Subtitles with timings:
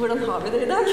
[0.00, 0.84] hvordan har vi det i dag?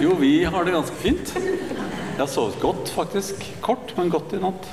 [0.00, 1.32] Jo, vi har det ganske fint.
[1.34, 3.42] Jeg har sovet godt, faktisk.
[3.60, 4.68] Kort, men godt i natt.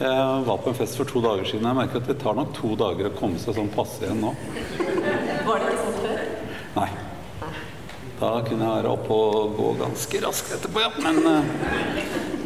[0.00, 1.68] Jeg var på en fest for to dager siden.
[1.68, 4.32] Jeg merker at det tar nok to dager å komme seg sånn passe igjen nå.
[5.46, 6.22] Var det ikke sånn før?
[6.80, 6.88] Nei.
[8.22, 10.90] Da kunne jeg være oppe og gå ganske raskt etterpå, ja.
[11.02, 11.50] Men eh,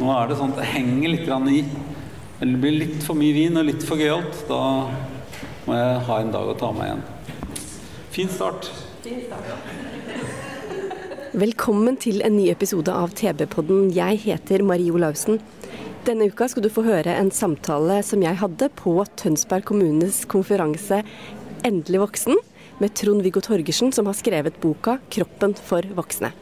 [0.01, 1.61] nå er det sånn at det henger litt grann i.
[2.41, 4.43] Det blir litt for mye vin og litt for gøyalt.
[4.49, 4.61] Da
[5.65, 7.07] må jeg ha en dag å ta meg igjen.
[8.17, 8.69] Fin start.
[11.37, 13.91] Velkommen til en ny episode av TB-podden.
[13.95, 15.37] Jeg heter Marie Olaussen.
[16.07, 21.03] Denne uka skal du få høre en samtale som jeg hadde på Tønsberg kommunes konferanse
[21.67, 22.35] Endelig voksen,
[22.81, 26.33] med Trond-Viggo Torgersen, som har skrevet boka 'Kroppen for voksne'.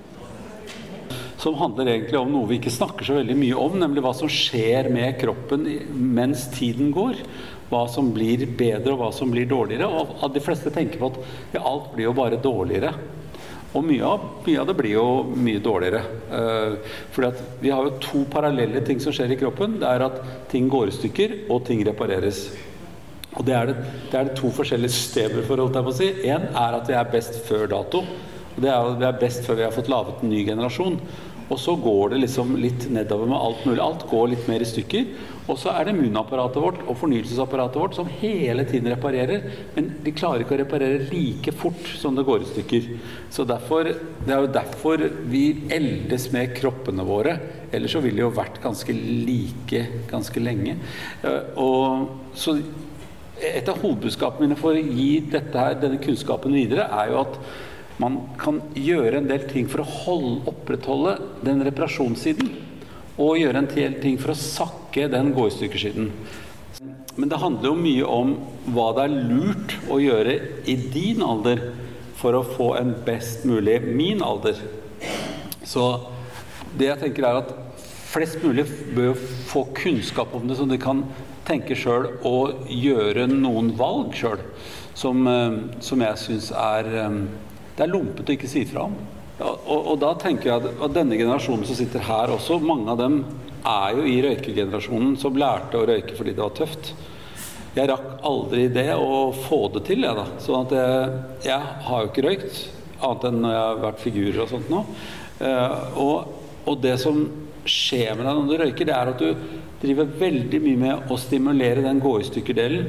[1.37, 4.29] som handler egentlig om noe vi ikke snakker så veldig mye om, nemlig hva som
[4.31, 7.19] skjer med kroppen mens tiden går.
[7.71, 9.87] Hva som blir bedre og hva som blir dårligere.
[9.89, 11.21] Og de fleste tenker på at
[11.57, 12.93] ja, alt blir jo bare dårligere.
[13.75, 16.01] Og mye av, mye av det blir jo mye dårligere.
[16.37, 19.79] Eh, fordi vi har jo to parallelle ting som skjer i kroppen.
[19.81, 20.21] Det er at
[20.51, 22.45] ting går i stykker, og ting repareres.
[23.35, 23.75] Og det er det,
[24.11, 26.09] det er det to forskjellige systemer for, holdt jeg på å si.
[26.23, 28.05] Én er at vi er best før dato.
[28.55, 30.95] Og det er at vi er best før vi har fått laget en ny generasjon.
[31.45, 33.81] Og så går det liksom litt nedover med alt mulig.
[33.83, 35.09] Alt går litt mer i stykker.
[35.45, 39.43] Og så er det immunapparatet vårt og fornyelsesapparatet vårt som hele tiden reparerer.
[39.75, 42.87] Men de klarer ikke å reparere like fort som det går i stykker.
[43.29, 43.91] Så derfor,
[44.25, 44.97] Det er jo derfor
[45.29, 47.37] vi eldes med kroppene våre.
[47.71, 50.77] Ellers så ville de jo vært ganske like ganske lenge.
[51.23, 52.57] Eh, Og så
[53.41, 57.39] et av hovedbudskapene mine for å gi her, denne kunnskapen videre, er jo at
[58.01, 62.51] man kan gjøre en del ting for å holde, opprettholde den reparasjonssiden.
[63.15, 66.09] Og gjøre en del ting for å sakke den gå-i-stykker-siden.
[67.15, 68.33] Men det handler jo mye om
[68.75, 70.33] hva det er lurt å gjøre
[70.67, 71.61] i din alder
[72.19, 74.59] for å få en best mulig min alder.
[75.63, 75.85] Så
[76.75, 77.53] det jeg tenker er at
[78.11, 79.15] flest mulig bør
[79.47, 81.05] få kunnskap om det, så de kan
[81.47, 84.41] tenke sjøl og gjøre noen valg sjøl
[84.97, 87.19] som, eh, som jeg syns er eh,
[87.75, 88.95] Det er lompete å ikke si fra om.
[89.35, 93.01] Og, og da tenker jeg at, at denne generasjonen som sitter her også, mange av
[93.01, 93.19] dem
[93.65, 96.93] er jo i røykegenerasjonen som lærte å røyke fordi det var tøft.
[97.75, 100.25] Jeg rakk aldri det å få det til, jeg da.
[100.39, 101.19] Sånn at jeg,
[101.49, 102.61] jeg har jo ikke røykt,
[103.03, 104.81] annet enn når jeg har vært figurer og sånt nå.
[105.43, 106.29] Eh, og,
[106.63, 107.19] og det som
[107.67, 111.19] skjer med deg når du røyker, det er at du driver veldig mye med å
[111.19, 112.87] stimulere den gå-i-stykker-delen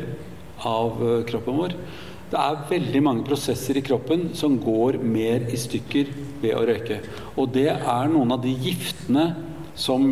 [0.70, 1.74] av eh, kroppen vår.
[2.26, 6.08] Det er veldig mange prosesser i kroppen som går mer i stykker
[6.42, 6.98] ved å røyke.
[7.38, 9.28] Og det er noen av de giftene
[9.78, 10.08] som,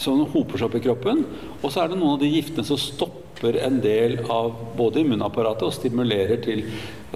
[0.00, 1.24] som hoper seg opp i kroppen.
[1.60, 5.66] Og så er det noen av de giftene som stopper en del av både immunapparatet
[5.68, 6.64] og stimulerer til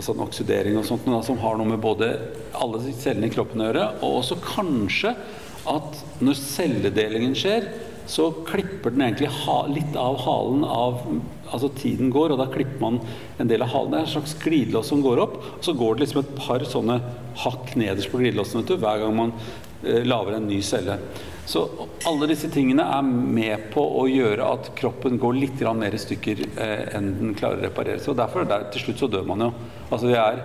[0.05, 2.11] sånn oksidering og sånt, som har noe med både
[2.61, 5.15] alle cellene i kroppen å gjøre, og også kanskje
[5.71, 7.71] at når celledelingen skjer,
[8.11, 9.31] så klipper den egentlig
[9.73, 11.01] litt av halen av
[11.55, 12.99] Altså tiden går, og da klipper man
[13.39, 13.93] en del av halen.
[13.95, 16.65] Det er en slags glidelås som går opp, og så går det liksom et par
[16.69, 16.99] sånne
[17.45, 19.37] hakk nederst på glidelåsen vet du, hver gang man
[19.85, 20.99] eh, lager en ny celle.
[21.47, 21.67] Så
[22.09, 26.45] alle disse tingene er med på å gjøre at kroppen går litt mer i stykker
[26.57, 28.01] eh, enn den klarer å reparere.
[28.01, 28.15] seg.
[28.15, 29.51] Og derfor der, til slutt så dør man jo.
[29.91, 30.45] Altså vi er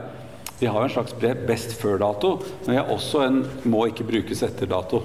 [0.60, 1.14] vi har en slags
[1.48, 2.34] best før-dato,
[2.66, 5.00] men vi har også en må ikke brukes etter-dato.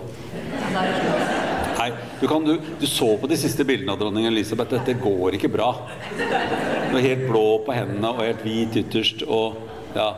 [2.20, 4.70] Du, kan, du, du, så på de siste bildene av dronning Elisabeth.
[4.75, 5.72] Dette går ikke bra.
[6.14, 9.25] Hun er helt blå på hendene og helt hvit ytterst.
[9.26, 9.58] Og,
[9.96, 10.12] ja,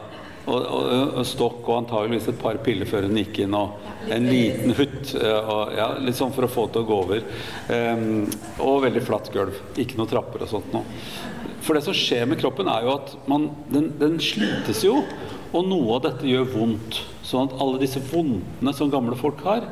[0.47, 3.57] og, og, og, stokk og antageligvis et par piller før hun gikk inn.
[3.57, 5.15] Og en liten hutt.
[5.17, 7.25] Og, ja, litt sånn for å få til å gå over.
[7.73, 8.27] Um,
[8.63, 9.65] og veldig flatt gulv.
[9.81, 10.85] Ikke noen trapper og sånt noe.
[11.67, 15.01] For det som skjer med kroppen, er jo at man, den, den slites jo.
[15.57, 17.03] Og noe av dette gjør vondt.
[17.27, 19.65] Sånn at alle disse vondtene som gamle folk har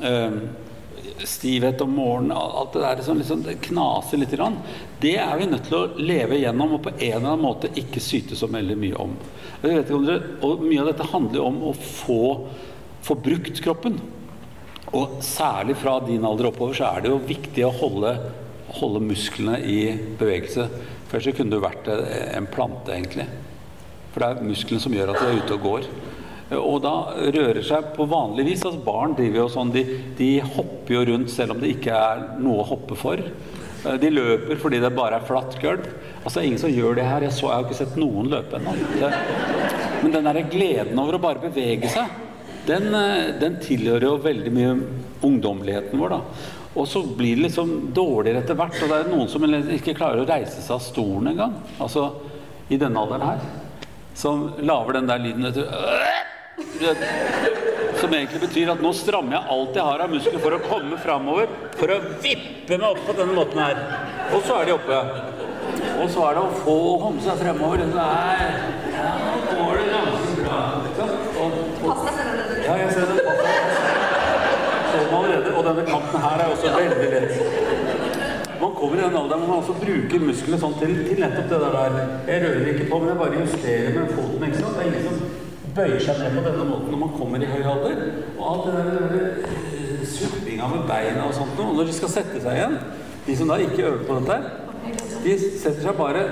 [0.00, 0.38] um,
[1.28, 4.34] stivhet om morgenen, alt det der som liksom, det knaser litt,
[5.02, 8.02] det er vi nødt til å leve gjennom og på en eller annen måte ikke
[8.02, 9.14] syte så veldig mye om.
[9.62, 12.22] om dere, og Mye av dette handler om å få,
[13.02, 14.00] få brukt kroppen.
[14.92, 18.12] Og særlig fra din alder oppover så er det jo viktig å holde,
[18.80, 19.78] holde musklene i
[20.20, 20.68] bevegelse.
[21.08, 23.28] Før så kunne du vært en plante, egentlig.
[24.12, 25.86] For det er musklene som gjør at du er ute og går.
[26.58, 28.64] Og da rører seg på vanlig vis.
[28.66, 29.84] Altså barn driver jo sånn, de,
[30.18, 33.22] de hopper jo rundt selv om det ikke er noe å hoppe for.
[33.84, 35.86] Eh, de løper fordi det bare er flatt gulv.
[36.22, 37.26] Altså, ingen som gjør det her.
[37.26, 38.76] Jeg, så, jeg har ikke sett noen løpe ennå.
[40.02, 42.10] Men den der gleden over å bare bevege seg,
[42.66, 44.74] den, eh, den tilhører jo veldig mye
[45.22, 46.16] ungdommeligheten vår.
[46.16, 46.50] da.
[46.72, 48.78] Og så blir det liksom dårligere etter hvert.
[48.80, 51.58] Og det er noen som ikke klarer å reise seg av stolen engang.
[51.82, 52.08] Altså
[52.72, 53.42] i denne alderen her.
[54.16, 55.68] Som lager den der lyden etter
[58.02, 60.98] som egentlig betyr at nå strammer jeg alt jeg har av muskler for å komme
[61.02, 61.52] framover.
[61.78, 63.82] For å vippe meg opp på denne måten her.
[64.32, 65.02] Og så er de oppe.
[66.02, 67.84] Og så er det å få komme seg fremover.
[67.92, 68.48] Nei,
[68.96, 69.12] ja,
[69.52, 70.62] går det ganske bra.
[71.42, 72.64] Og, den.
[72.66, 73.18] ja, jeg ser det.
[74.92, 75.54] Sånn allerede.
[75.54, 77.38] Og denne kanten her er også veldig lett.
[78.62, 81.62] Man kommer i den alderen hvor man også bruker musklene sånn til, til nettopp det
[81.62, 81.96] der.
[82.30, 84.44] Jeg rører ikke på, men jeg bare justerer med foten.
[84.48, 84.76] ikke sant?
[84.76, 85.41] Det er ingen som
[85.76, 88.02] bøyer seg ned på denne måten når man kommer i høy alder.
[88.36, 88.88] Og alt det der
[89.46, 92.76] uh, suppinga med beina og sånt Og når de skal sette seg igjen,
[93.26, 94.36] de som da ikke øver på dette,
[95.22, 96.24] de setter seg bare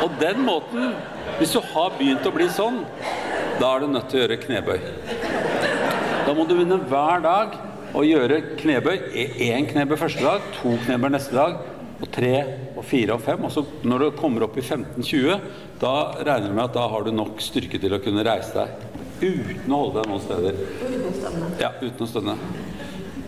[0.00, 0.94] Og den måten
[1.38, 2.82] Hvis du har begynt å bli sånn,
[3.60, 4.78] da er du nødt til å gjøre knebøy.
[6.26, 7.56] Da må du begynne hver dag
[7.96, 8.96] å gjøre knebøy.
[9.40, 11.56] Én knebøy første dag, to knebøy neste dag,
[12.00, 12.34] og tre
[12.78, 13.44] og fire og fem.
[13.46, 15.44] Og så når du kommer opp i 15-20,
[15.80, 18.88] da regner du med at da har du nok styrke til å kunne reise deg
[19.20, 20.60] uten å holde deg noen steder.
[20.80, 21.50] Uten å stønne.
[21.60, 22.36] Ja, uten å stønne.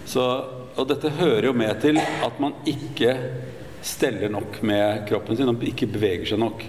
[0.08, 0.26] Så,
[0.72, 3.16] og dette hører jo med til at man ikke
[3.82, 6.64] steller nok med kroppen sin og ikke beveger seg nok.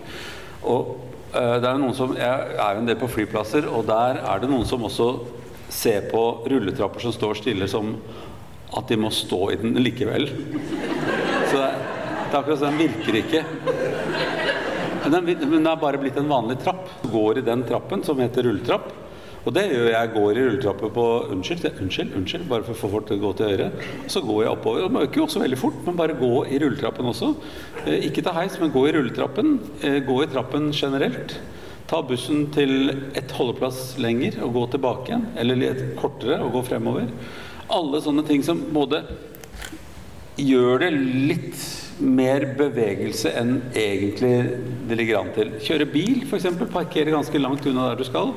[0.70, 0.96] Og
[1.36, 4.44] uh, det er noen som, Jeg er jo en del på flyplasser, og der er
[4.44, 5.10] det noen som også
[5.74, 7.96] ser på rulletrapper som står stille, som
[8.74, 10.28] at de må stå i den likevel.
[12.34, 13.42] Det, det er akkurat den virker ikke.
[15.06, 16.88] Men den er bare blitt en vanlig trapp.
[17.12, 18.88] Går i den trappen som heter rulletrapp.
[19.44, 20.12] Og det gjør jeg.
[20.16, 21.04] Går i rulletrapper på
[21.36, 23.68] Unnskyld, unnskyld, unnskyld, bare for å få folk til å gå til høyre.
[24.10, 24.88] Så går jeg oppover.
[24.88, 27.30] Og de øker jo også veldig fort, men bare gå i rulletrappen også.
[27.84, 29.54] Eh, ikke ta heis, men gå i rulletrappen.
[29.84, 31.38] Eh, gå i trappen generelt.
[31.92, 35.30] Ta bussen til et holdeplass lenger og gå tilbake igjen.
[35.38, 37.14] Eller litt kortere og gå fremover.
[37.70, 39.06] Alle sånne ting som både
[40.42, 44.36] gjør det litt mer bevegelse enn egentlig
[44.90, 45.56] det ligger an til.
[45.64, 46.48] Kjøre bil, f.eks.
[46.74, 48.34] Parkere ganske langt unna der du skal.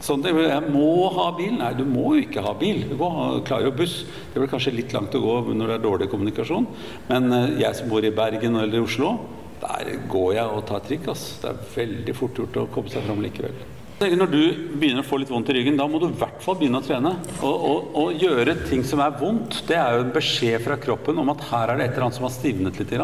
[0.00, 1.58] Sånn, jeg må ha bil.
[1.60, 2.86] Nei, du må jo ikke ha bil.
[2.88, 3.98] Du klarer jo buss.
[4.32, 6.68] Det blir kanskje litt langt å gå når det er dårlig kommunikasjon.
[7.10, 9.12] Men eh, jeg som bor i Bergen eller Oslo,
[9.60, 11.10] der går jeg og tar trikk.
[11.12, 11.36] Altså.
[11.42, 13.60] Det er veldig fort gjort å komme seg fram likevel.
[14.00, 14.44] Når du
[14.80, 16.84] begynner å få litt vondt i ryggen, da må du i hvert fall begynne å
[16.86, 17.10] trene.
[17.44, 21.20] Og, og, og, gjøre ting som er vondt, det er jo en beskjed fra kroppen
[21.20, 22.94] om at her er det et eller annet som har stivnet litt.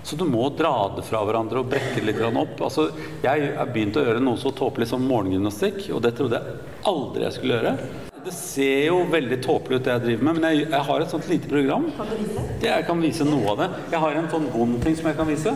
[0.00, 2.56] Så du må dra det fra hverandre og brekke det litt opp.
[2.56, 2.88] Altså,
[3.20, 6.56] jeg har begynt å gjøre noe så tåpelig som morgengymnastikk, og det trodde jeg
[6.88, 7.76] aldri jeg skulle gjøre.
[8.24, 11.12] Det ser jo veldig tåpelig ut det jeg driver med, men jeg, jeg har et
[11.12, 11.88] sånt lite program.
[12.00, 12.48] Kan du vise?
[12.64, 13.72] Jeg kan vise noe av det.
[13.92, 15.54] Jeg har en sånn vond ting som jeg kan vise.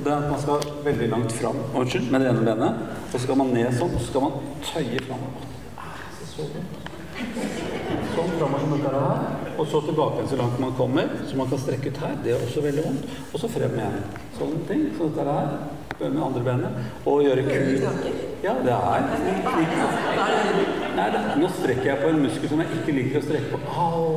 [0.00, 2.76] Og det er at man skal veldig langt fram unnskyld, med det ene benet.
[3.04, 4.32] Og så skal man ned sånn, og så skal man
[4.64, 5.26] tøye fram.
[8.14, 9.26] Sånn framover som dette her.
[9.58, 12.14] Og så tilbake så langt man kommer, så man kan strekke ut her.
[12.24, 13.12] Det er også veldig vondt.
[13.28, 14.00] Og så frem igjen.
[14.38, 14.86] Sånne ting.
[14.96, 15.52] Sånn dette her
[16.00, 16.80] med andre benet.
[17.04, 17.84] Og gjøre kul
[18.40, 19.04] Ja, det er
[20.96, 23.58] Nei, det, nå strekker jeg på en muskel som jeg ikke liker å strekke på.
[23.84, 24.16] Au!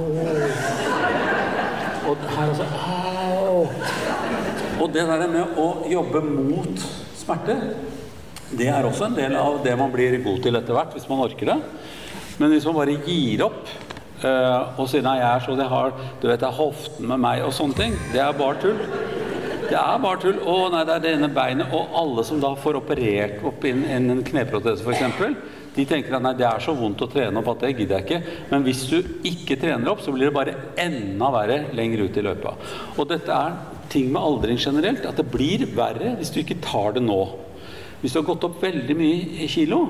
[2.07, 2.71] Og her også.
[2.87, 4.02] Au!
[4.83, 6.81] Og det der med å jobbe mot
[7.15, 7.55] smerte,
[8.51, 11.23] det er også en del av det man blir god til etter hvert, hvis man
[11.23, 11.55] orker det.
[12.41, 13.69] Men hvis man bare gir opp
[14.25, 17.21] øh, og sier nei, jeg er så det har Du vet, det er hoften med
[17.23, 17.95] meg og sånne ting.
[18.11, 18.81] Det er bare tull.
[19.69, 20.41] Det er bare tull.
[20.43, 21.71] Å nei, det er det ene beinet.
[21.73, 25.37] Og alle som da får operert opp inn, inn en kneprotese f.eks.,
[25.73, 28.05] de tenker at nei, det er så vondt å trene opp at det gidder jeg
[28.05, 28.35] ikke.
[28.51, 32.25] Men hvis du ikke trener opp, så blir det bare enda verre lenger ut i
[32.25, 32.53] løypa.
[32.93, 33.55] Og dette er
[33.93, 37.21] ting med aldring generelt, at det blir verre hvis du ikke tar det nå.
[38.03, 39.81] Hvis du har gått opp veldig mye kilo,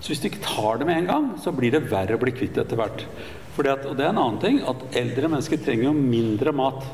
[0.00, 2.32] så hvis du ikke tar det med en gang, så blir det verre å bli
[2.32, 3.04] kvitt etter hvert.
[3.56, 6.86] Fordi At, og det er en annen ting, at eldre mennesker trenger jo mindre mat.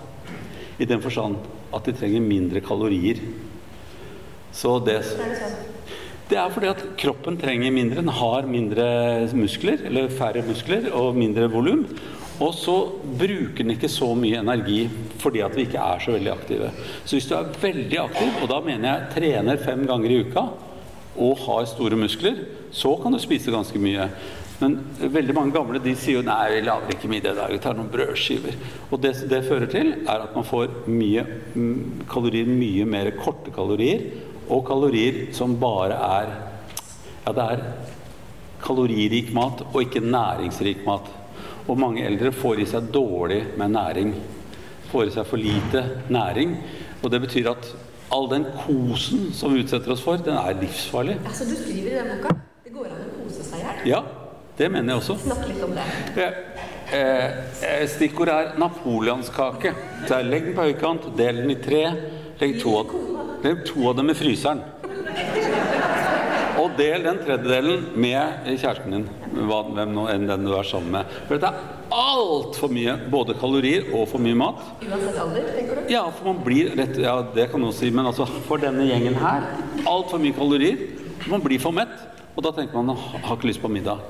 [0.82, 1.38] I den forstand
[1.76, 3.20] at de trenger mindre kalorier.
[4.56, 4.98] Så det
[6.26, 8.02] Det er fordi at kroppen trenger mindre.
[8.02, 8.86] Den har mindre
[9.38, 11.84] muskler, eller færre muskler, og mindre volum.
[12.42, 12.74] Og så
[13.16, 14.82] bruker den ikke så mye energi
[15.22, 16.72] fordi at vi ikke er så veldig aktive.
[17.04, 20.42] Så hvis du er veldig aktiv, og da mener jeg trener fem ganger i uka,
[21.16, 22.42] og har store muskler,
[22.74, 24.10] så kan du spise ganske mye.
[24.60, 27.62] Men veldig mange gamle de sier jo nei, vi lager ikke middag i dag, vi
[27.64, 28.56] tar noen brødskiver.
[28.90, 33.52] Og det det fører til, er at man får mye mm, kalorier, mye mer korte
[33.54, 34.04] kalorier,
[34.48, 36.34] og kalorier som bare er
[37.26, 37.62] Ja, det er
[38.62, 41.08] kaloririk mat og ikke næringsrik mat.
[41.66, 44.12] Og mange eldre får i seg dårlig med næring.
[44.92, 45.82] Får i seg for lite
[46.14, 46.54] næring.
[47.02, 47.66] Og det betyr at
[48.14, 51.18] all den kosen som vi utsetter oss for, den er livsfarlig.
[51.26, 52.36] Altså, du skriver i den boka
[52.66, 53.82] det går an å kose seg i hjel.
[53.90, 54.00] Ja,
[54.58, 55.18] det mener jeg også.
[55.22, 55.88] Snakk litt om det.
[56.22, 56.30] Ja.
[56.98, 59.74] eh, Stikkord er napoleonskake.
[60.06, 61.82] Så Legg den på høykant, del den i tre.
[62.40, 62.94] Legg to av,
[63.46, 64.64] legg to av dem i fryseren.
[66.56, 71.16] Og del den tredjedelen med kjæresten din, hvem enn den du er sammen med.
[71.28, 74.62] For dette er altfor mye, både kalorier og for mye mat.
[74.80, 75.92] Uansett alder, tenker du?
[75.92, 79.18] Ja, for man blir rett Ja, det kan noen si, men altså for denne gjengen
[79.20, 79.44] her
[79.84, 80.80] altfor mye kalorier.
[81.30, 81.92] Man blir for mett,
[82.34, 84.00] og da tenker man "Åh, har ikke lyst på middag.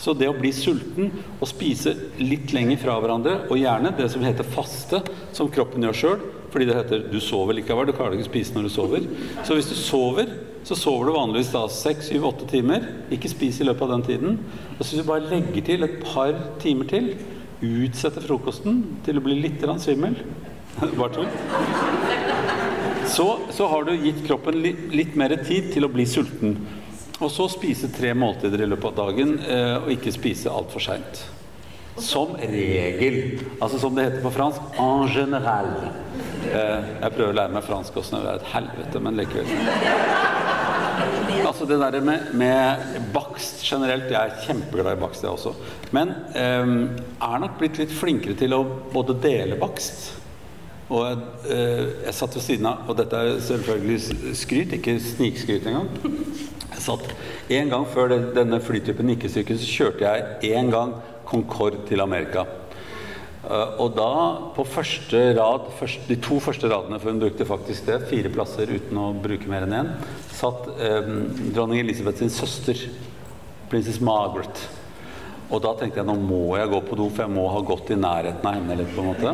[0.00, 1.10] Så det å bli sulten
[1.40, 5.02] og spise litt lenger fra hverandre, og gjerne det som heter faste,
[5.36, 8.62] som kroppen gjør sjøl, fordi det heter 'du sover likevel', du klarer ikke spise når
[8.62, 9.06] du sover.
[9.44, 10.26] Så hvis du sover,
[10.64, 12.84] så sover du vanligvis da seks, syv, åtte timer.
[13.10, 14.38] Ikke spis i løpet av den tiden.
[14.78, 17.14] Og så hvis du bare legger til et par timer til,
[17.60, 20.16] utsetter frokosten til å bli litt svimmel
[20.98, 21.26] Bare tull.
[23.10, 26.54] Så, så har du gitt kroppen litt, litt mer tid til å bli sulten.
[27.20, 31.24] Og så spise tre måltider i løpet av dagen, eh, og ikke spise altfor seint.
[31.98, 33.40] Som regel.
[33.60, 35.72] Altså som det heter på fransk en general.
[36.50, 39.50] Eh, jeg prøver å lære meg fransk også når det er et helvete, men likevel.
[41.40, 45.54] Altså det der med, med bakst generelt, jeg er kjempeglad i bakst jeg også.
[45.96, 46.72] Men eh,
[47.26, 50.20] er nok blitt litt flinkere til å både dele bakst
[50.90, 51.06] og
[51.46, 55.90] eh, jeg satt ved siden av, og dette er selvfølgelig skryt, ikke snikskryt engang.
[56.70, 57.12] Jeg satt
[57.50, 60.92] En gang før denne flytypen gikk i så kjørte jeg en gang
[61.30, 62.46] Concorde til Amerika.
[63.40, 64.10] Eh, og da,
[64.56, 68.68] på første rad, først, de to første radene, for hun brukte faktisk det, fire plasser
[68.68, 69.94] uten å bruke mer enn én,
[70.36, 71.08] satt eh,
[71.54, 72.84] dronning Elisabeth sin søster,
[73.72, 74.66] prinsesse Margaret.
[75.50, 77.90] Og da tenkte jeg nå må jeg gå på do, for jeg må ha gått
[77.90, 78.92] i nærheten av henne litt.
[78.94, 79.32] på en måte.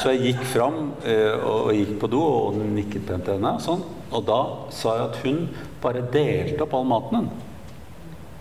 [0.00, 3.54] Så jeg gikk fram eh, og, gikk på do og nikket pent til henne.
[3.54, 3.84] Og, sånn.
[4.10, 4.40] og da
[4.74, 5.40] sa jeg at hun
[5.84, 7.28] bare delte opp all maten.
[7.28, 7.51] Hun.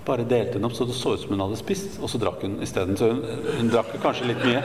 [0.06, 2.42] Bare delte hun opp så det så ut som hun hadde spist, og så drakk
[2.46, 2.98] hun isteden.
[2.98, 3.22] Så hun,
[3.60, 4.64] hun drakk kanskje litt mye.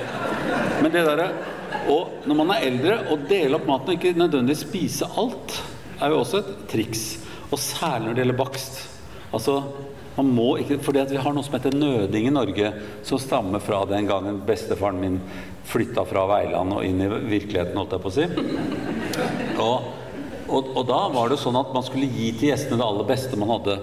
[0.82, 1.30] Men det derre
[1.92, 5.58] Og når man er eldre, å dele opp maten og ikke nødvendigvis spise alt,
[6.00, 7.04] er jo også et triks.
[7.50, 8.80] Og særlig når det gjelder bakst.
[9.34, 9.60] Altså
[10.16, 12.72] man må ikke, fordi Vi har noe som heter nøding i Norge,
[13.04, 15.20] som stammer fra den gangen bestefaren min
[15.68, 18.24] flytta fra Veiland og inn i virkeligheten, holdt jeg på å si.
[19.60, 19.90] Og,
[20.48, 23.36] og, og da var det sånn at man skulle gi til gjestene det aller beste
[23.40, 23.76] man hadde.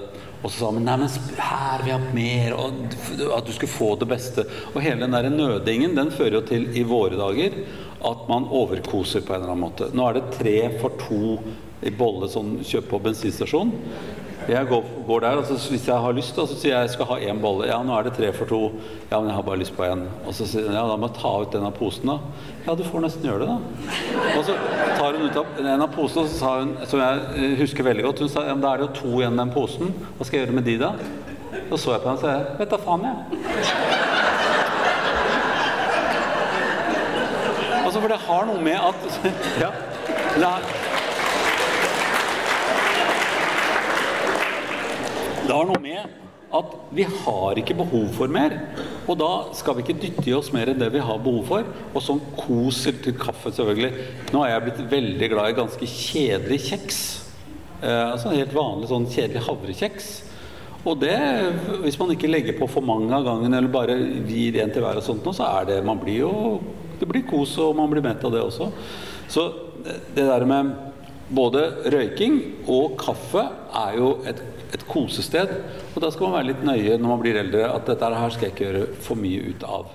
[0.44, 3.72] Og så sa man nei, men her vil jeg ha mer, og at du skulle
[3.72, 4.44] få det beste.
[4.74, 7.56] Og hele den der nødingen den fører jo til i våre dager
[8.04, 9.88] at man overkoser på en eller annen måte.
[9.96, 11.38] Nå er det tre for to
[11.84, 13.72] i bolle sånn kjøp på bensinstasjon.
[14.50, 17.08] Jeg går, går der, og så hvis jeg har lyst, så sier jeg jeg skal
[17.08, 17.68] ha én bolle.
[17.70, 18.60] Ja, nå er det tre for to.
[19.10, 20.04] Ja, men jeg har bare lyst på én.
[20.28, 22.18] Og så sier hun ja, da må jeg ta ut den av posen, da.
[22.66, 23.58] Ja, du får nesten gjøre det, da.
[24.34, 24.58] Og så
[24.98, 28.08] tar hun ut av en av posene, og så sa hun, som jeg husker veldig
[28.10, 29.96] godt, hun sa ja, men da er det jo to igjen i den posen.
[30.18, 30.92] Hva skal jeg gjøre med de, da?
[31.70, 33.18] Så så jeg på henne og sa vet da faen, jeg.
[37.84, 39.00] Altså, for det har noe med at
[39.62, 39.72] Ja.
[45.44, 46.20] Det har, noe med
[46.54, 48.54] at vi har ikke behov for mer.
[49.10, 51.72] Og da skal vi ikke dytte i oss mer enn det vi har behov for.
[51.92, 54.06] Og sånn koser til kaffe, selvfølgelig.
[54.32, 57.02] Nå er jeg blitt veldig glad i ganske kjedelig kjeks.
[57.82, 60.14] Eh, altså helt vanlig sånn kjedelig havrekjeks.
[60.88, 61.18] Og det,
[61.84, 63.98] hvis man ikke legger på for mange av gangen, eller bare
[64.30, 66.34] gir en til hver og sånt, så er det Man blir jo
[67.00, 68.72] Det blir kos, og man blir mett av det også.
[69.32, 69.48] Så
[70.16, 70.72] det der med
[71.34, 72.36] både røyking
[72.70, 73.44] og kaffe
[73.76, 74.40] er jo et,
[74.74, 75.52] et kosested.
[75.94, 78.48] Og da skal man være litt nøye når man blir eldre, at dette her skal
[78.48, 79.92] jeg ikke gjøre for mye ut av.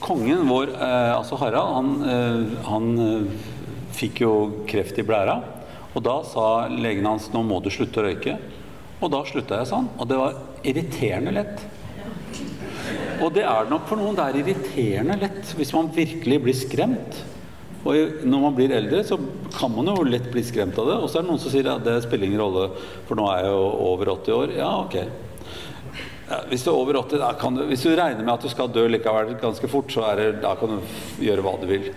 [0.00, 3.50] Kongen vår, eh, altså Harald, han, eh, han eh,
[3.92, 4.32] fikk jo
[4.68, 5.42] kreft i blæra.
[5.92, 8.38] Og da sa legen hans nå må du slutte å røyke.
[9.02, 9.90] Og da slutta jeg sånn.
[10.00, 11.66] Og det var irriterende lett.
[13.22, 14.16] Og det er det nok for noen.
[14.16, 17.20] Det er irriterende lett hvis man virkelig blir skremt.
[17.82, 19.18] Og når man blir eldre, så
[19.56, 20.96] kan man jo lett bli skremt av det.
[21.02, 22.68] Og så er det noen som sier at det spiller ingen rolle,
[23.08, 24.54] for nå er jeg jo over 80 år.
[24.60, 24.98] Ja, ok.
[26.30, 28.52] Ja, hvis du er over 80, da kan du, hvis du regner med at du
[28.52, 31.90] skal dø likevel ganske fort, så er det, da kan du gjøre hva du vil.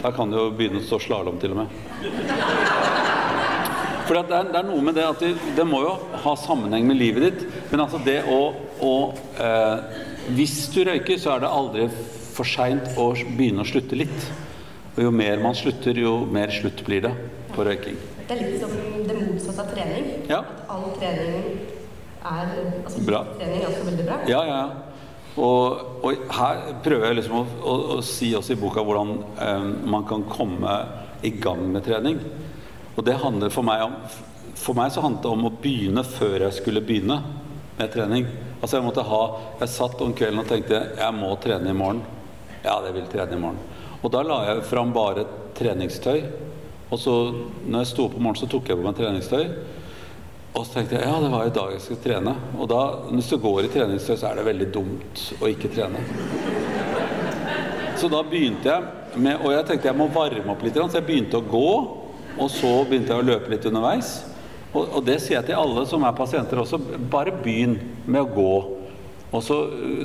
[0.00, 1.76] Da kan du jo begynne å stå slalåm til og med.
[4.08, 5.92] For det er, det er noe med det at det, det må jo
[6.24, 7.44] ha sammenheng med livet ditt.
[7.68, 8.40] Men altså det å
[8.84, 8.94] å
[9.42, 10.02] eh,
[10.36, 11.88] hvis du røyker, så er det aldri
[12.34, 14.28] for seint å begynne å slutte litt.
[14.98, 17.12] Og jo mer man slutter, jo mer slutt blir det
[17.54, 17.98] på røyking.
[18.26, 18.72] Det er litt som
[19.06, 20.08] det motsatte av trening.
[20.26, 20.40] Ja.
[20.42, 21.44] At all trening
[22.18, 22.50] er
[22.82, 23.20] altså, Bra.
[23.38, 24.16] Trening er også veldig bra.
[24.26, 24.58] Ja, ja.
[25.38, 29.70] Og, og her prøver jeg liksom å, å, å si også i boka hvordan eh,
[29.86, 30.74] man kan komme
[31.22, 32.18] i gang med trening.
[32.96, 33.94] Og det handler for meg om
[34.58, 37.20] For meg så handlet det om å begynne før jeg skulle begynne
[37.78, 38.26] med trening.
[38.58, 39.24] Altså Jeg måtte ha
[39.60, 42.02] Jeg satt om kvelden og tenkte jeg må trene i morgen.
[42.64, 43.62] Ja, jeg vil trene i morgen.
[44.02, 45.26] Og da la jeg fram bare
[45.58, 46.22] treningstøy.
[46.88, 47.14] Og så
[47.66, 49.44] når jeg sto opp om morgenen, så tok jeg på meg treningstøy.
[50.54, 52.34] Og så tenkte jeg ja, det var i dag jeg skulle trene.
[52.56, 56.02] Og da, hvis du går i treningstøy, så er det veldig dumt å ikke trene.
[57.98, 61.06] Så da begynte jeg med Og jeg tenkte jeg må varme opp litt, så jeg
[61.06, 61.70] begynte å gå.
[62.38, 64.12] Og så begynte jeg å løpe litt underveis.
[64.68, 66.78] Og, og det sier jeg til alle som er pasienter også.
[67.10, 68.52] Bare begynn med å gå.
[69.28, 69.56] Og så,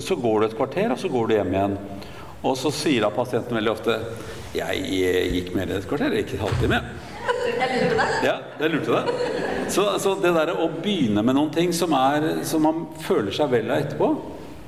[0.03, 1.75] så går du et kvarter, og så går du hjem igjen.
[2.43, 3.97] Og så sier da pasienten veldig ofte
[4.53, 6.79] Jeg gikk mer enn et kvarter, ikke en halvtime.
[7.23, 8.15] Jeg lurte deg.
[8.27, 9.69] Ja, jeg lurte deg.
[9.71, 13.49] Så, så det derre å begynne med noen ting som, er, som man føler seg
[13.53, 14.09] vel av etterpå,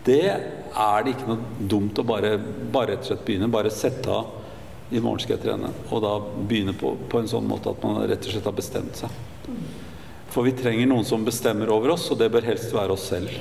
[0.08, 3.52] det er det ikke noe dumt å bare, bare rett og slett begynne.
[3.52, 5.72] Bare sette av i morgen skal jeg trene.
[5.90, 9.04] Og da begynne på, på en sånn måte at man rett og slett har bestemt
[9.04, 9.22] seg.
[10.34, 13.32] For vi trenger noen som bestemmer over oss, og det bør helst være oss selv.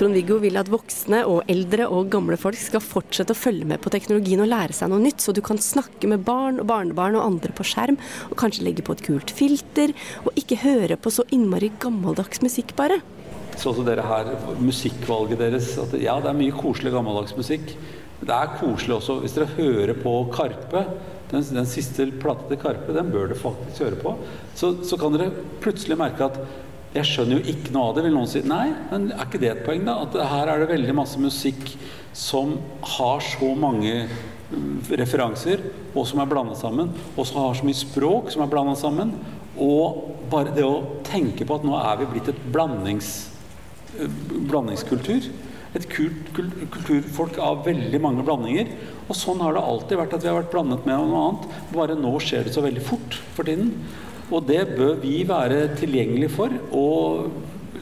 [0.00, 3.90] Trond-Viggo vil at voksne og eldre og gamle folk skal fortsette å følge med på
[3.92, 7.26] teknologien og lære seg noe nytt, så du kan snakke med barn og barnebarn og
[7.26, 7.98] andre på skjerm,
[8.30, 9.92] og kanskje legge på et kult filter,
[10.24, 12.96] og ikke høre på så innmari gammeldags musikk, bare.
[13.60, 14.30] Så også dere her,
[14.62, 17.76] musikkvalget deres at Ja, det er mye koselig gammeldags musikk.
[18.20, 20.86] Det er koselig også hvis dere hører på Karpe.
[21.28, 24.16] Den, den siste plata til Karpe, den bør dere faktisk høre på.
[24.56, 25.28] Så, så kan dere
[25.60, 26.40] plutselig merke at
[26.90, 28.40] jeg skjønner jo ikke noe av det, vil noen si.
[28.42, 30.00] Nei, men er ikke det et poeng, da?
[30.02, 31.76] At her er det veldig masse musikk
[32.16, 32.56] som
[32.96, 34.08] har så mange
[34.50, 35.62] mm, referanser,
[35.94, 36.90] og som er blandet sammen.
[37.14, 39.14] Og som har så mye språk som er blandet sammen.
[39.54, 43.12] Og bare det å tenke på at nå er vi blitt et blandings,
[43.94, 44.10] eh,
[44.50, 45.30] blandingskultur.
[45.78, 48.74] Et kult, kulturfolk av veldig mange blandinger.
[49.06, 51.50] Og sånn har det alltid vært at vi har vært blandet med noe annet.
[51.70, 53.76] Bare nå skjer det så veldig fort for tiden.
[54.30, 57.30] Og det bør vi være tilgjengelige for, og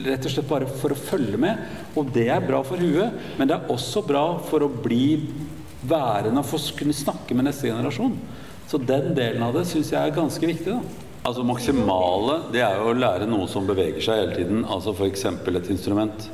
[0.04, 1.60] rett og slett bare for å følge med.
[1.98, 5.18] Og det er bra for huet, men det er også bra for å bli
[5.88, 8.16] værende og for å kunne snakke med neste generasjon.
[8.68, 10.74] Så den delen av det syns jeg er ganske viktig.
[10.74, 11.06] da.
[11.28, 14.62] Altså Maksimale det er jo å lære noe som beveger seg hele tiden.
[14.64, 15.24] Altså f.eks.
[15.28, 16.28] et instrument.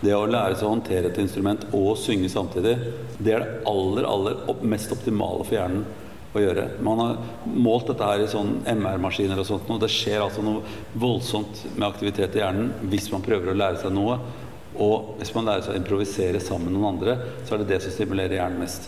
[0.00, 2.76] Det å lære seg å håndtere et instrument og synge samtidig,
[3.18, 5.84] det er det aller, aller mest optimale for hjernen
[6.32, 6.66] å gjøre.
[6.84, 7.16] Man har
[7.46, 10.62] målt dette her i sånn MR-maskiner og sånt, og det skjer altså noe
[10.94, 14.18] voldsomt med aktivitet i hjernen hvis man prøver å lære seg noe.
[14.80, 17.80] Og hvis man lærer seg å improvisere sammen med noen andre, så er det det
[17.84, 18.86] som stimulerer hjernen mest.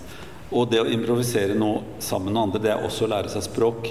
[0.52, 3.90] Og det å improvisere noe sammen med andre, det er også å lære seg språk.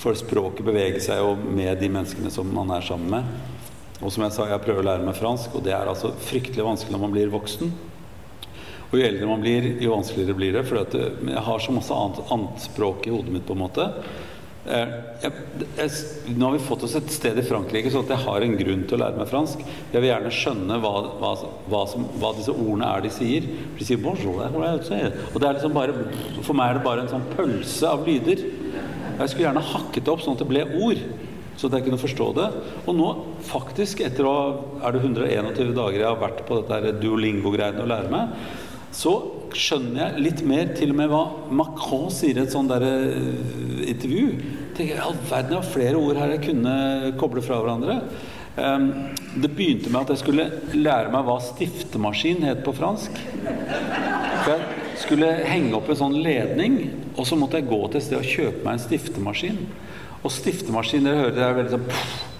[0.00, 3.48] For språket beveger seg jo med de menneskene som man er sammen med.
[4.00, 6.64] Og som jeg sa, jeg prøver å lære meg fransk, og det er altså fryktelig
[6.64, 7.72] vanskelig når man blir voksen.
[8.90, 10.64] Og jo eldre man blir, jo vanskeligere blir det.
[10.66, 13.86] For jeg har så masse annet, annet, språk i hodet mitt, på en måte.
[14.66, 15.44] Eh, jeg,
[15.78, 18.82] jeg, nå har vi fått oss et sted i Frankrike, så jeg har en grunn
[18.84, 19.62] til å lære meg fransk.
[19.94, 21.32] Jeg vil gjerne skjønne hva, hva,
[21.70, 23.46] hva, som, hva disse ordene er de sier.
[23.78, 24.42] De sier 'bonjour'.
[24.42, 25.94] Og det er liksom bare,
[26.42, 28.42] for meg er det bare en sånn pølse av lyder.
[29.20, 31.02] Jeg skulle gjerne hakket det opp sånn at det ble ord.
[31.60, 32.48] Så at jeg kunne forstå det.
[32.88, 33.08] Og nå
[33.44, 34.36] faktisk, etter å
[34.80, 38.32] er det 121 dager jeg har vært på dette duolingo-greiene å lære meg,
[38.94, 39.12] så
[39.54, 41.22] skjønner jeg litt mer til og med hva
[41.54, 44.26] Macron sier i et sånt der, uh, intervju.
[44.76, 46.74] tenker jeg, All verden, jeg har flere ord her jeg kunne
[47.20, 48.00] koble fra hverandre.
[48.60, 48.88] Um,
[49.40, 53.20] det begynte med at jeg skulle lære meg hva stiftemaskin het på fransk.
[53.44, 56.80] For jeg skulle henge opp en sånn ledning,
[57.14, 59.62] og så måtte jeg gå til et sted og kjøpe meg en stiftemaskin.
[60.20, 61.86] Og stiftemaskin, dere hører det er veldig sånn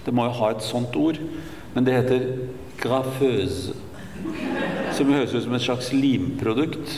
[0.05, 1.17] Det må jo ha et sånt ord.
[1.73, 2.27] Men det heter
[2.81, 3.77] graffeuse
[5.01, 6.91] som høres ut som et slags limprodukt.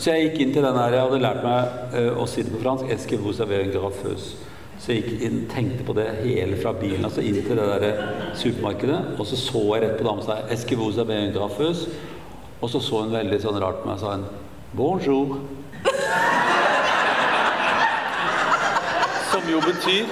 [0.00, 2.52] Så jeg gikk inn til den her, jeg hadde lært meg uh, å si det
[2.54, 2.88] på fransk.
[2.92, 4.38] Eske vous avez en graffeuse.
[4.80, 8.00] Så jeg gikk inn, tenkte på det hele fra bilen altså inn til det der
[8.36, 9.00] supermarkedet.
[9.18, 11.92] Og så så jeg rett på dama og sa Eske vous avez en graffeuse.
[12.60, 14.26] Og så så hun veldig sånn rart på meg og sa hun
[14.74, 15.36] bonjour.
[19.30, 20.04] Som jo betyr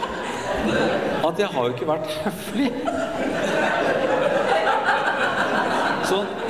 [1.23, 2.71] at jeg har jo ikke vært høflig.
[6.13, 6.42] Så eh,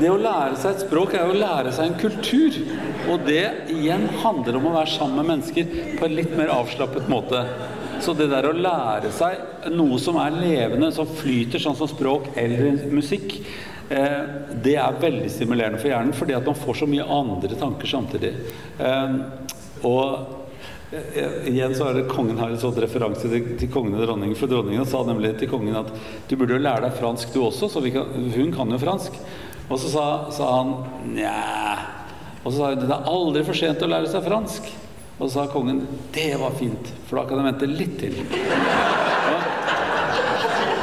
[0.00, 2.58] det å lære seg et språk er jo å lære seg en kultur.
[3.08, 7.08] Og det igjen handler om å være sammen med mennesker på en litt mer avslappet
[7.10, 7.42] måte.
[8.02, 12.30] Så det der å lære seg noe som er levende, som flyter, sånn som språk
[12.38, 13.34] eller musikk,
[13.90, 14.20] eh,
[14.54, 18.34] det er veldig stimulerende for hjernen, fordi at man får så mye andre tanker samtidig.
[18.78, 19.16] Eh,
[19.88, 20.37] og eh,
[20.88, 24.36] Igjen så er det Kongen har en sånn referanse til, til kongen og dronningen.
[24.38, 25.90] For dronningen sa nemlig til kongen at
[26.30, 29.18] du burde jo lære deg fransk du også, så kan, hun kan jo fransk.
[29.68, 30.70] Og så sa, sa han
[31.12, 31.34] nja
[32.40, 34.72] Og så sa hun det er aldri for sent å lære seg fransk.
[35.18, 38.20] Og så sa kongen det var fint, for da kan jeg vente litt til.
[38.38, 39.38] Ja.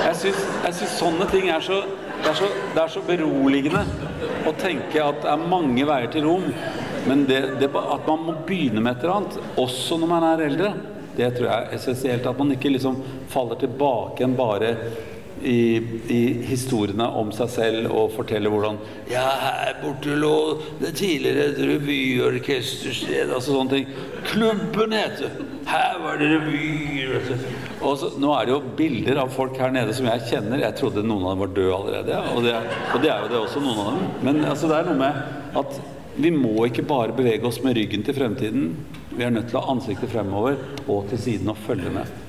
[0.05, 3.81] Jeg syns sånne ting er så det, er så det er så beroligende
[4.45, 6.45] å tenke at det er mange veier til Rom.
[7.07, 10.45] Men det, det, at man må begynne med et eller annet, også når man er
[10.47, 10.71] eldre,
[11.15, 12.27] det tror jeg er essensielt.
[12.27, 14.75] At man ikke liksom faller tilbake igjen bare
[15.45, 15.77] i,
[16.09, 18.77] i, historiene om seg selv og forteller hvordan
[19.11, 20.35] Ja, her borte lå
[20.79, 23.89] det tidligere et revyorkestersted Altså sånne ting.
[24.31, 25.35] Klubben heter
[25.69, 27.33] Her var det revyer.
[27.81, 30.61] Og så, nå er det jo bilder av folk her nede som jeg kjenner.
[30.61, 32.21] Jeg trodde noen av dem var døde allerede.
[32.35, 32.55] Og det,
[32.93, 34.07] og det er jo det også, noen av dem.
[34.27, 35.79] Men altså, det er noe med at
[36.15, 38.69] vi må ikke bare bevege oss med ryggen til fremtiden.
[39.15, 42.21] Vi er nødt til å ha ansiktet fremover og til siden og følge med.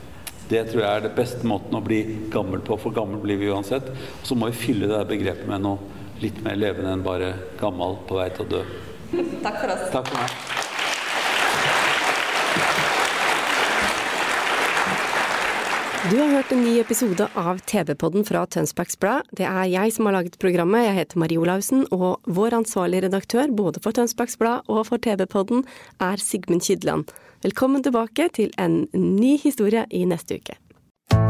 [0.47, 3.51] Det tror jeg er det beste måten å bli gammel på, for gammel blir vi
[3.51, 3.89] uansett.
[3.91, 7.99] Og så må vi fylle det begrepet med noe litt mer levende enn bare gammel
[8.07, 8.63] på vei til å dø.
[9.43, 9.91] Takk for oss.
[9.95, 10.66] Takk for meg.
[16.07, 19.27] Du har hørt en ny episode av TV-podden fra Tønsbergs Blad.
[19.35, 20.85] Det er jeg som har laget programmet.
[20.85, 25.65] Jeg heter Marie Olaussen, og vår ansvarlige redaktør både for Tønsbergs Blad og for TV-podden
[25.99, 27.11] er Sigmund Kydland.
[27.43, 30.55] Velkommen tilbake til en ny historie i neste uke.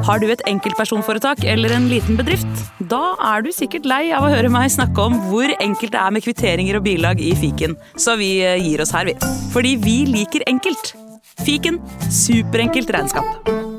[0.04, 2.66] Har du et enkeltpersonforetak eller en liten bedrift?
[2.92, 6.12] Da er du sikkert lei av å høre meg snakke om hvor enkelt det er
[6.12, 9.16] med kvitteringer og bilag i fiken, så vi eh, gir oss her, vi.
[9.56, 10.92] Fordi vi liker enkelt.
[11.46, 11.80] Fiken
[12.12, 13.75] superenkelt regnskap.